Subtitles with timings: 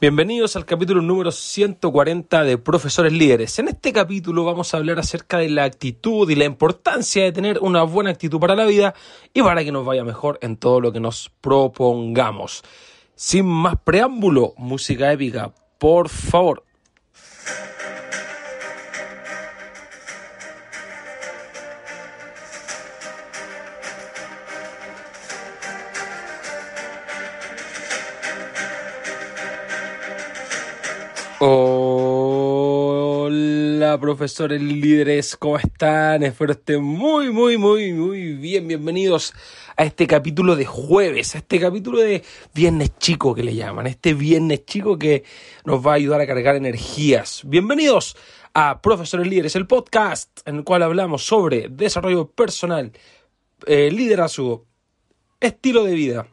[0.00, 3.60] Bienvenidos al capítulo número 140 de Profesores Líderes.
[3.60, 7.60] En este capítulo vamos a hablar acerca de la actitud y la importancia de tener
[7.60, 8.92] una buena actitud para la vida
[9.32, 12.64] y para que nos vaya mejor en todo lo que nos propongamos.
[13.14, 16.64] Sin más preámbulo, música épica, por favor.
[34.00, 36.22] Profesores líderes, ¿cómo están?
[36.22, 38.66] Espero estén muy, muy, muy, muy bien.
[38.66, 39.32] Bienvenidos
[39.76, 44.14] a este capítulo de jueves, a este capítulo de viernes chico que le llaman, este
[44.14, 45.24] viernes chico que
[45.64, 47.42] nos va a ayudar a cargar energías.
[47.44, 48.16] Bienvenidos
[48.52, 52.92] a Profesores Líderes, el podcast en el cual hablamos sobre desarrollo personal,
[53.66, 54.66] eh, liderazgo,
[55.40, 56.26] estilo de vida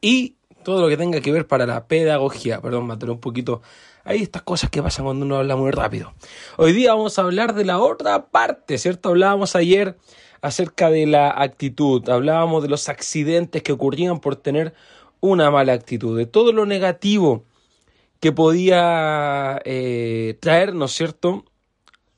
[0.00, 0.36] y
[0.66, 2.60] todo lo que tenga que ver para la pedagogía.
[2.60, 3.62] Perdón, matar un poquito.
[4.02, 6.12] Hay estas cosas que pasan cuando uno habla muy rápido.
[6.56, 9.10] Hoy día vamos a hablar de la otra parte, ¿cierto?
[9.10, 9.96] Hablábamos ayer
[10.40, 14.74] acerca de la actitud, hablábamos de los accidentes que ocurrían por tener
[15.20, 17.44] una mala actitud, de todo lo negativo
[18.18, 21.44] que podía eh, traernos, ¿cierto?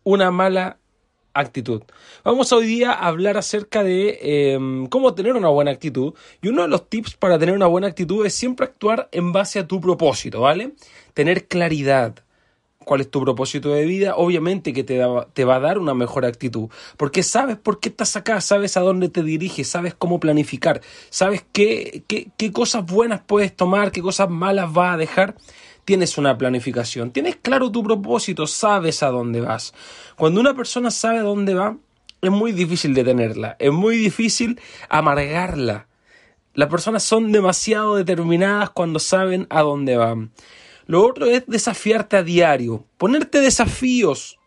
[0.05, 0.78] Una mala
[1.41, 1.83] actitud.
[2.25, 6.15] Vamos hoy día a hablar acerca de em, cómo tener una buena actitud.
[6.43, 9.59] Y uno de los tips para tener una buena actitud es siempre actuar en base
[9.59, 10.73] a tu propósito, ¿vale?
[11.15, 12.15] Tener claridad.
[12.85, 14.15] ¿Cuál es tu propósito de vida?
[14.17, 14.99] Obviamente que te,
[15.35, 16.71] te va a dar una mejor actitud.
[16.97, 20.81] Porque sabes por qué estás acá, sabes a dónde te diriges, sabes cómo planificar,
[21.11, 25.35] sabes qué, qué, qué cosas buenas puedes tomar, qué cosas malas vas a dejar
[25.89, 29.73] tienes una planificación, tienes claro tu propósito, sabes a dónde vas.
[30.19, 31.79] Cuando una persona sabe a dónde va,
[32.21, 34.61] es muy difícil detenerla, es muy difícil
[34.91, 35.89] amargarla.
[36.53, 40.31] Las personas son demasiado determinadas cuando saben a dónde van.
[40.85, 44.39] Lo otro es desafiarte a diario, ponerte desafíos.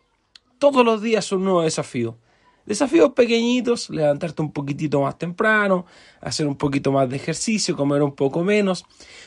[0.60, 2.18] Todos los días un nuevo desafío.
[2.66, 5.84] Desafíos pequeñitos, levantarte un poquitito más temprano,
[6.20, 8.84] hacer un poquito más de ejercicio, comer un poco menos,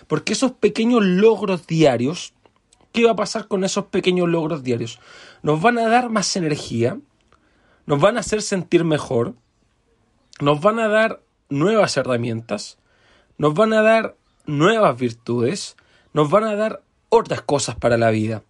[0.07, 2.34] porque esos pequeños logros diarios,
[2.94, 5.00] ¿qué va a pasar con esos pequeños logros diarios?
[5.44, 6.97] Nos van a dar más energía,
[7.85, 9.35] nos van a hacer sentir mejor,
[10.40, 12.78] nos van a dar nuevas herramientas,
[13.38, 14.16] nos van a dar
[14.46, 15.75] nuevas virtudes,
[16.13, 18.44] nos van a dar otras cosas para la vida.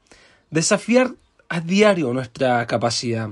[0.52, 1.12] Desafiar
[1.50, 3.32] a diario nuestra capacidad.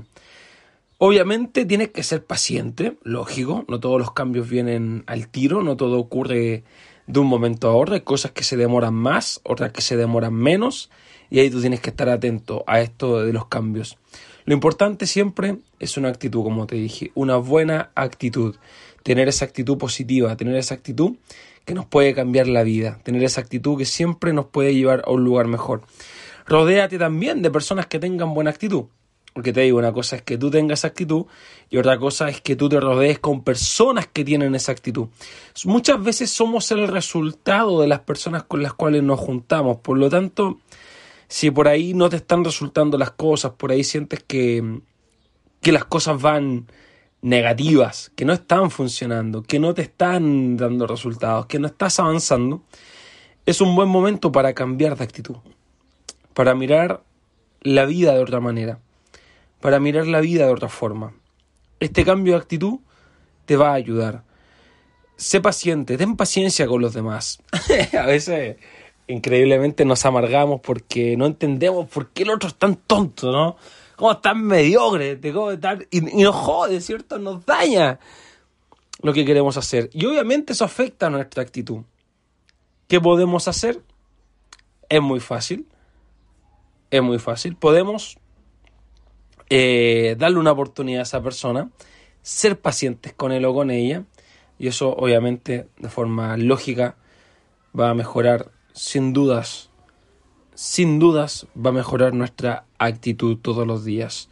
[1.06, 5.98] Obviamente tienes que ser paciente, lógico, no todos los cambios vienen al tiro, no todo
[5.98, 6.64] ocurre
[7.06, 10.32] de un momento a otro, hay cosas que se demoran más, otras que se demoran
[10.32, 10.90] menos,
[11.28, 13.98] y ahí tú tienes que estar atento a esto de los cambios.
[14.46, 18.56] Lo importante siempre es una actitud, como te dije, una buena actitud,
[19.02, 21.16] tener esa actitud positiva, tener esa actitud
[21.66, 25.10] que nos puede cambiar la vida, tener esa actitud que siempre nos puede llevar a
[25.10, 25.82] un lugar mejor.
[26.46, 28.86] Rodéate también de personas que tengan buena actitud.
[29.34, 31.26] Porque te digo, una cosa es que tú tengas actitud
[31.68, 35.08] y otra cosa es que tú te rodees con personas que tienen esa actitud.
[35.64, 39.78] Muchas veces somos el resultado de las personas con las cuales nos juntamos.
[39.78, 40.60] Por lo tanto,
[41.26, 44.78] si por ahí no te están resultando las cosas, por ahí sientes que,
[45.60, 46.68] que las cosas van
[47.20, 52.62] negativas, que no están funcionando, que no te están dando resultados, que no estás avanzando,
[53.46, 55.38] es un buen momento para cambiar de actitud,
[56.34, 57.02] para mirar
[57.62, 58.78] la vida de otra manera
[59.64, 61.14] para mirar la vida de otra forma.
[61.80, 62.80] Este cambio de actitud
[63.46, 64.22] te va a ayudar.
[65.16, 67.38] Sé paciente, ten paciencia con los demás.
[67.98, 68.58] a veces,
[69.06, 73.56] increíblemente, nos amargamos porque no entendemos por qué el otro es tan tonto, ¿no?
[73.96, 75.18] Cómo es tan mediocre,
[75.90, 77.18] y, y nos jode, ¿cierto?
[77.18, 77.98] Nos daña
[79.00, 79.88] lo que queremos hacer.
[79.94, 81.84] Y obviamente eso afecta a nuestra actitud.
[82.86, 83.80] ¿Qué podemos hacer?
[84.90, 85.66] Es muy fácil.
[86.90, 87.56] Es muy fácil.
[87.56, 88.18] Podemos
[89.50, 91.70] eh, darle una oportunidad a esa persona,
[92.22, 94.04] ser pacientes con él o con ella,
[94.58, 96.96] y eso obviamente de forma lógica
[97.78, 99.70] va a mejorar sin dudas,
[100.54, 104.28] sin dudas va a mejorar nuestra actitud todos los días.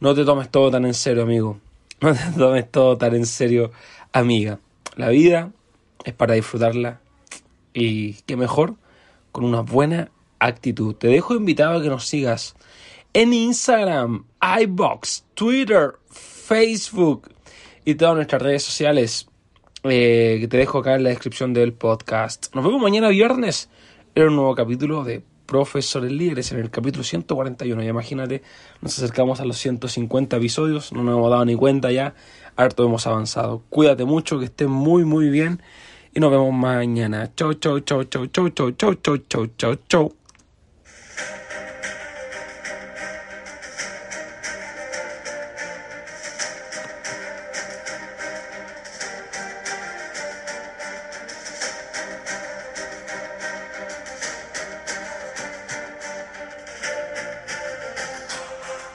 [0.00, 1.60] No te tomes todo tan en serio, amigo.
[2.00, 3.70] No te tomes todo tan en serio,
[4.12, 4.58] amiga.
[4.96, 5.52] La vida
[6.04, 7.00] es para disfrutarla
[7.72, 8.74] y qué mejor
[9.30, 10.10] con una buena
[10.40, 10.94] actitud.
[10.94, 12.56] Te dejo invitado a que nos sigas
[13.12, 14.24] en Instagram,
[14.60, 17.30] iBox, Twitter, Facebook
[17.84, 19.28] y todas nuestras redes sociales
[19.84, 22.54] eh, que te dejo acá en la descripción del podcast.
[22.54, 23.68] Nos vemos mañana viernes
[24.14, 27.82] en un nuevo capítulo de Profesores Líderes, en el capítulo 141.
[27.82, 28.42] Y imagínate,
[28.80, 32.14] nos acercamos a los 150 episodios, no nos hemos dado ni cuenta ya,
[32.56, 33.62] harto hemos avanzado.
[33.68, 35.60] Cuídate mucho, que estés muy, muy bien
[36.14, 37.30] y nos vemos mañana.
[37.34, 40.21] Chau, chau, chau, chau, chau, chau, chau, chau, chau, chau, chau.